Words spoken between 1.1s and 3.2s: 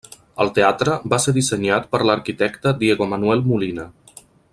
va ser dissenyat per l'arquitecte Diego